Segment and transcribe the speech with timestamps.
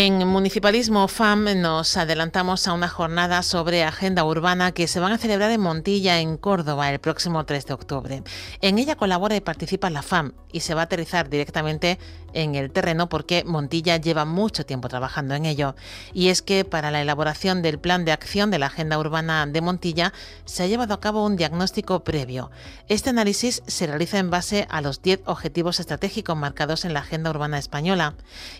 [0.00, 5.18] En Municipalismo FAM nos adelantamos a una jornada sobre agenda urbana que se van a
[5.18, 8.22] celebrar en Montilla, en Córdoba, el próximo 3 de octubre.
[8.60, 11.98] En ella colabora y participa la FAM y se va a aterrizar directamente
[12.32, 15.74] en el terreno porque Montilla lleva mucho tiempo trabajando en ello.
[16.14, 19.60] Y es que para la elaboración del plan de acción de la Agenda Urbana de
[19.62, 20.12] Montilla
[20.44, 22.52] se ha llevado a cabo un diagnóstico previo.
[22.86, 27.30] Este análisis se realiza en base a los 10 objetivos estratégicos marcados en la Agenda
[27.30, 28.14] Urbana Española.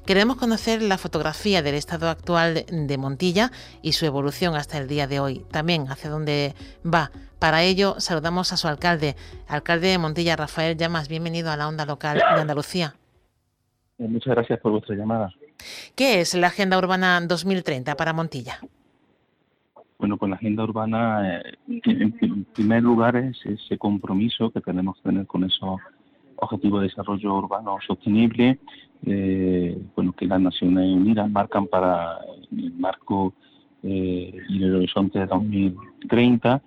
[0.04, 3.50] Queremos conocer la fotografía del estado actual de Montilla
[3.82, 7.10] y su evolución hasta el día de hoy, también hacia dónde va.
[7.38, 9.14] Para ello saludamos a su alcalde,
[9.46, 11.08] alcalde de Montilla, Rafael Llamas.
[11.08, 12.94] Bienvenido a la onda local de Andalucía.
[13.98, 15.30] Eh, muchas gracias por vuestra llamada.
[15.94, 18.60] ¿Qué es la Agenda Urbana 2030 para Montilla?
[19.98, 25.02] Bueno, pues la Agenda Urbana, eh, en primer lugar, es ese compromiso que tenemos que
[25.10, 25.78] tener con esos
[26.40, 28.58] objetivos de desarrollo urbano sostenible,
[29.06, 32.18] eh, bueno, que las Naciones Unidas marcan para
[32.50, 33.34] el marco
[33.80, 36.60] y el horizonte de 2030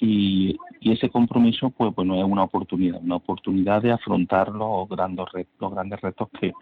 [0.00, 5.54] y, ese compromiso, pues bueno, es una oportunidad, una oportunidad de afrontar los grandes retos,
[5.60, 6.52] los grandes retos que,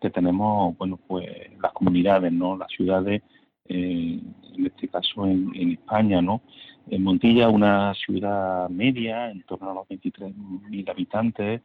[0.00, 1.26] que tenemos, bueno, pues
[1.60, 2.56] las comunidades, ¿no?
[2.56, 3.22] Las ciudades,
[3.68, 4.20] eh,
[4.56, 6.42] en este caso en, España, ¿no?
[6.90, 11.62] En Montilla, una ciudad media, en torno a los 23.000 habitantes,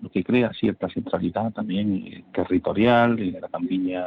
[0.00, 4.04] lo que crea cierta centralidad también territorial, en la campiña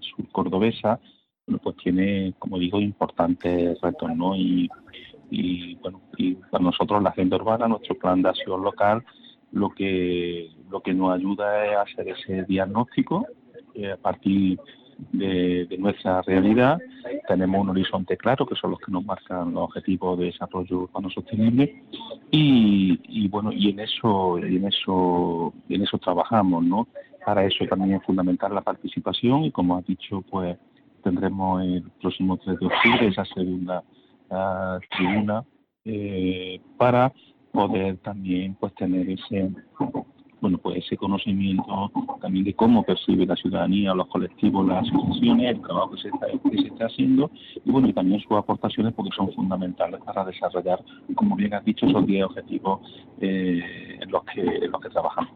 [0.00, 1.00] sur cordobesa,
[1.46, 4.36] bueno, pues tiene, como digo, importantes retos, ¿no?
[4.36, 4.68] Y
[5.30, 9.04] y bueno y para nosotros la agenda urbana nuestro plan de acción local
[9.52, 13.26] lo que lo que nos ayuda es hacer ese diagnóstico
[13.74, 14.79] eh, a partir de,
[15.78, 16.78] nuestra realidad.
[17.28, 21.10] Tenemos un horizonte claro que son los que nos marcan los objetivos de desarrollo urbano
[21.10, 21.82] sostenible.
[22.30, 26.86] Y, y bueno y en eso y en eso en eso trabajamos no
[27.24, 30.56] para eso también es fundamental la participación y como has dicho pues
[31.02, 33.82] tendremos el próximo 3 de octubre esa segunda
[34.96, 35.44] tribuna
[35.84, 37.12] eh, para
[37.52, 39.50] poder también pues tener ese
[40.40, 41.90] bueno, pues ese conocimiento
[42.20, 46.26] también de cómo percibe la ciudadanía, los colectivos, las asociaciones, el trabajo que se está,
[46.26, 47.30] que se está haciendo
[47.64, 50.82] y bueno, y también sus aportaciones porque son fundamentales para desarrollar,
[51.14, 52.80] como bien has dicho, esos 10 objetivos
[53.20, 55.30] eh, en, los que, en los que trabajamos.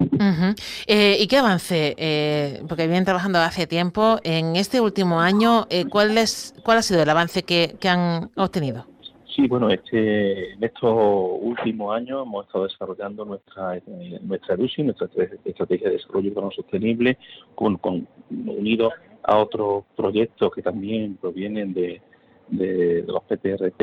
[0.86, 1.94] Eh, ¿Y qué avance?
[1.98, 4.18] Eh, porque vienen trabajando hace tiempo.
[4.24, 8.93] En este último año, ¿cuál, es, ¿cuál ha sido el avance que, que han obtenido?
[9.34, 10.94] Sí, bueno, este, en estos
[11.40, 13.80] últimos años hemos estado desarrollando nuestra
[14.22, 15.08] nuestra ERUSI, nuestra
[15.44, 17.18] estrategia de desarrollo urbano sostenible,
[17.56, 18.92] con, con unido
[19.24, 22.00] a otros proyectos que también provienen de,
[22.48, 23.82] de, los PTRT.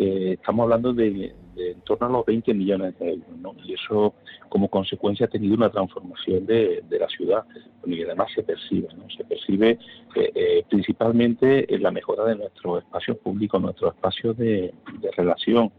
[0.00, 3.54] Eh, estamos hablando de, en torno a los 20 millones de euros, ¿no?
[3.64, 4.14] Y eso,
[4.48, 7.44] como consecuencia, ha tenido una transformación de, la ciudad,
[7.84, 9.08] y además se percibe, ¿no?
[9.10, 9.78] Se percibe
[10.14, 14.72] eh, eh, principalmente en la mejora de nuestros espacios públicos, nuestros espacios de,
[15.16, 15.72] relación,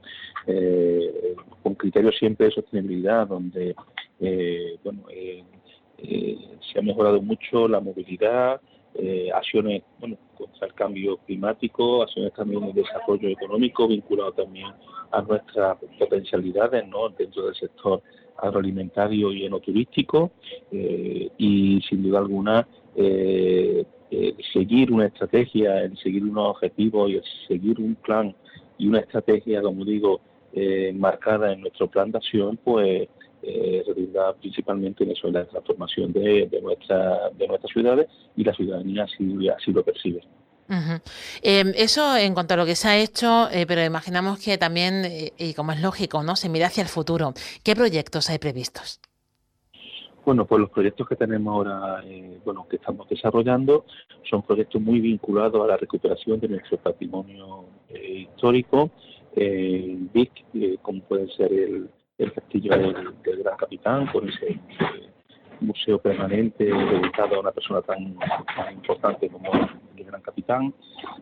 [0.47, 3.75] eh, con criterios siempre de sostenibilidad, donde,
[4.83, 5.03] bueno,
[6.71, 8.61] se ha mejorado mucho la movilidad,
[8.95, 14.67] eh, acciones bueno, contra el cambio climático, acciones también de desarrollo económico vinculado también
[15.11, 17.09] a nuestras potencialidades ¿no?
[17.09, 18.01] dentro del sector
[18.41, 20.31] agroalimentario y enoturístico
[20.71, 27.15] eh, y sin duda alguna eh, eh, seguir una estrategia, el seguir unos objetivos y
[27.15, 28.35] el seguir un plan
[28.77, 30.21] y una estrategia, como digo,
[30.95, 33.07] marcada en nuestro plan de acción, pues
[33.41, 33.83] eh,
[34.39, 39.03] principalmente en eso, en la transformación de, de, nuestra, de nuestras ciudades y la ciudadanía
[39.03, 40.21] así, así lo percibe.
[41.41, 45.03] Em, eso en cuanto a lo que se ha hecho, eh, pero imaginamos que también,
[45.05, 47.33] eh, y como es lógico, no se mira hacia el futuro.
[47.63, 48.99] ¿Qué proyectos hay previstos?
[50.25, 53.85] Bueno, pues los proyectos que tenemos ahora, eh, bueno, que estamos desarrollando,
[54.29, 58.91] son proyectos muy vinculados a la recuperación de nuestro patrimonio histórico,
[59.35, 61.89] BIC, como puede ser el,
[62.19, 62.93] el castillo del,
[63.23, 64.59] Gran Capitán, con ese
[65.61, 68.15] museo permanente dedicado a una persona tan,
[68.73, 69.51] importante como
[69.95, 70.73] el Gran Capitán.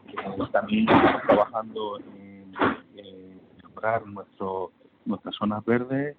[0.08, 2.52] Eh, también estamos trabajando en,
[3.58, 4.72] mejorar nuestro,
[5.06, 6.18] nuestras zonas verdes.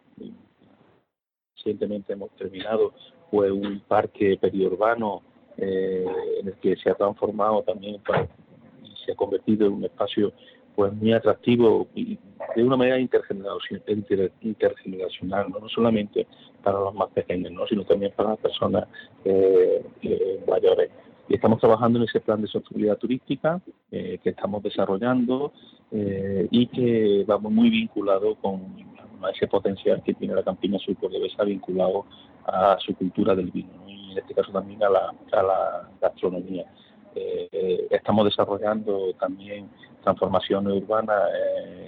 [1.57, 2.95] Recientemente hemos terminado
[3.33, 5.23] pues, un parque periurbano
[5.57, 6.07] eh,
[6.41, 8.01] en el que se ha transformado también
[8.85, 10.33] y se ha convertido en un espacio
[10.77, 12.17] pues muy atractivo y
[12.59, 15.69] de una manera intergeneracional, intergeneracional ¿no?
[15.69, 16.27] solamente
[16.63, 17.67] para los más pequeños, ¿no?
[17.69, 18.89] sino también para las personas
[19.25, 20.91] eh, eh, mayores.
[21.29, 23.61] Y estamos trabajando en ese plan de sostenibilidad turística
[23.93, 25.53] eh, que estamos desarrollando
[25.91, 28.61] y que vamos muy vinculado con
[29.33, 32.05] ese potencial que tiene la Campiña Sur Cordobesa vinculado
[32.45, 36.67] a su cultura del vino y en este caso también a la, a la gastronomía.
[37.91, 39.71] estamos desarrollando también
[40.09, 41.88] transformación urbana eh,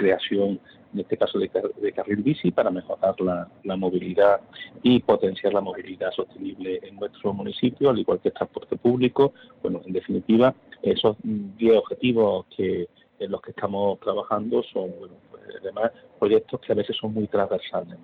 [0.00, 0.58] creación,
[0.94, 1.48] en este caso, de,
[1.92, 4.40] carril bici para mejorar la, movilidad
[4.82, 9.34] y potenciar la movilidad sostenible en nuestro municipio, al igual que el transporte público.
[9.62, 12.88] Bueno, en definitiva, esos 10 objetivos que
[13.18, 17.26] en los que estamos trabajando son, bueno, pues, además, proyectos que a veces son muy
[17.26, 17.98] transversales.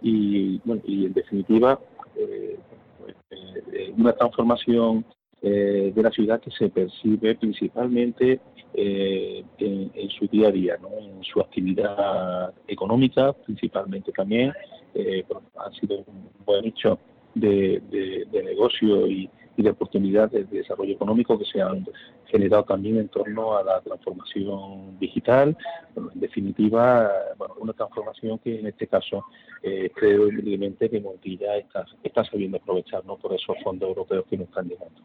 [0.00, 1.78] Y, bueno, y en definitiva,
[2.16, 2.58] eh,
[2.98, 5.04] pues, eh, una transformación
[5.50, 8.40] de la ciudad que se percibe principalmente
[8.76, 10.88] eh, en, su día a día, ¿no?
[10.98, 14.52] en su actividad económica principalmente también.
[14.94, 15.24] Eh,
[15.56, 16.98] han sido un buen nicho
[17.34, 17.80] de,
[18.32, 21.86] negocio y, de oportunidades de desarrollo económico que se han
[22.26, 25.56] generado también en torno a la transformación digital.
[25.94, 27.12] en definitiva,
[27.60, 29.24] una transformación que en este caso
[29.62, 33.16] eh, creo evidentemente que Montilla está, está sabiendo aprovechar ¿no?
[33.16, 35.00] por esos fondos europeos que nos están llegando.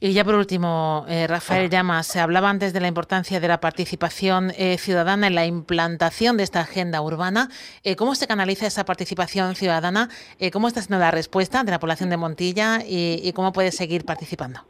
[0.00, 3.60] Y ya por último, eh, Rafael Llamas, se hablaba antes de la importancia de la
[3.60, 7.48] participación eh, ciudadana en la implantación de esta agenda urbana.
[7.84, 10.08] Eh, ¿Cómo se canaliza esa participación ciudadana?
[10.52, 14.60] ¿Cómo está siendo la respuesta de la población de Montilla y, cómo puede seguir participando?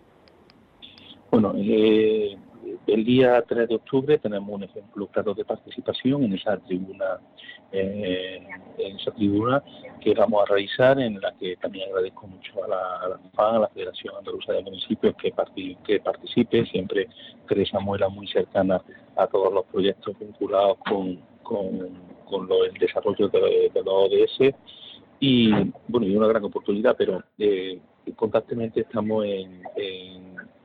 [1.31, 1.55] Bueno,
[2.87, 7.21] el día 3 de octubre tenemos un ejemplo claro de participación en esa tribuna,
[7.73, 8.41] eh,
[8.79, 9.63] en esa tribuna
[10.01, 13.59] que vamos a realizar, en la que también agradezco mucho a la, a FAN, a
[13.61, 15.33] la Federación Andaluza de Municipios, que,
[15.85, 16.67] que participe.
[16.67, 17.09] Siempre
[17.47, 18.83] Teresa Muela muy cercana
[19.17, 24.55] a todos los proyectos vinculados con, con, el desarrollo de, los ODS.
[25.21, 25.51] Y
[25.87, 27.79] bueno, y una gran oportunidad, pero eh,
[28.17, 29.63] constantemente estamos en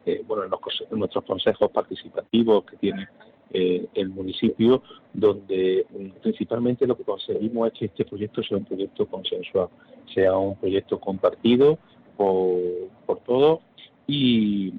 [0.06, 3.08] eh, bueno, en, nuestros consejos participativos que tiene
[3.52, 4.84] eh, el municipio,
[5.14, 9.72] donde mm, principalmente lo que conseguimos es que este proyecto sea un proyecto consensuado,
[10.14, 11.78] sea un proyecto compartido
[12.18, 12.60] por,
[13.06, 13.60] por todos
[14.08, 14.74] y,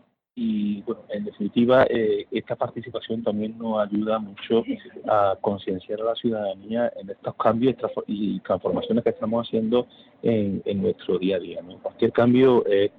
[1.26, 4.64] definitiva, eh, esta participación también nos ayuda mucho
[5.06, 7.74] a concienciar a la ciudadanía en estos cambios
[8.06, 9.86] y transformaciones que estamos haciendo
[10.22, 11.60] en, nuestro día a día.
[11.82, 12.90] Cualquier cambio es,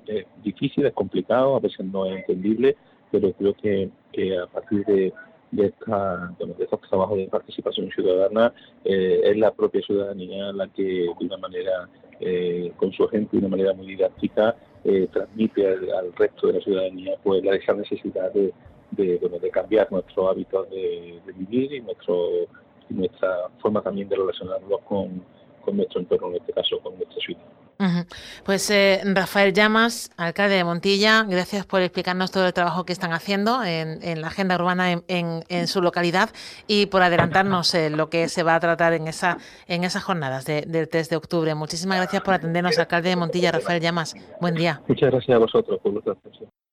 [0.44, 2.76] difícil, es complicado, a veces no es entendible,
[3.12, 3.90] pero creo que,
[4.38, 5.14] a partir de,
[6.60, 8.54] estos trabajos de participación ciudadana
[8.84, 13.46] eh, es la propia ciudadanía la que de una manera, eh, con su ejemplo de
[13.46, 18.32] una manera muy didáctica, eh, transmite al, resto de la ciudadanía pues la esa necesidad
[18.34, 18.54] de,
[18.92, 22.48] de, de cambiar nuestro hábito de, vivir y nuestro
[22.90, 25.22] nuestra forma también de relacionarnos con,
[25.62, 27.07] con nuestro entorno, en este caso con ciudad.
[28.44, 33.14] Pues eh, Rafael Llamas, alcalde de Montilla, gracias por explicarnos todo el trabajo que están
[33.14, 35.04] haciendo en, la agenda urbana en,
[35.48, 36.30] en, su localidad
[36.68, 40.46] y por adelantarnos eh, lo que se va a tratar en esa en esas jornadas
[40.46, 41.54] del 3 de octubre.
[41.56, 44.16] Muchísimas gracias por atendernos, alcalde de Montilla, Rafael Llamas.
[44.42, 44.82] Buen día.
[44.88, 45.98] Muchas gracias a vosotros por.